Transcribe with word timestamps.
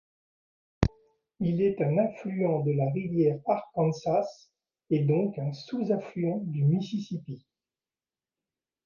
Il 1.41 1.61
est 1.61 1.79
un 1.79 1.95
affluent 1.99 2.61
de 2.61 2.71
la 2.71 2.89
rivière 2.91 3.37
Arkansas 3.45 4.47
et 4.89 5.01
donc 5.05 5.37
un 5.37 5.53
sous-affluent 5.53 6.39
du 6.47 6.63
Mississippi. 6.63 7.45